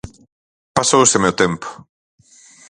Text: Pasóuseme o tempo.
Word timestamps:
Pasóuseme 0.77 1.27
o 1.31 1.37
tempo. 1.41 1.67